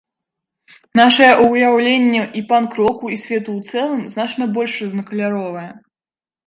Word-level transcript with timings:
Нашае 0.99 1.27
ўяўленне 1.49 2.23
і 2.41 2.43
панк-року, 2.53 3.05
і 3.17 3.21
свету 3.27 3.49
ў 3.61 3.85
цэлым, 3.85 4.01
значна 4.17 4.43
больш 4.59 4.71
рознакаляровае. 4.87 5.71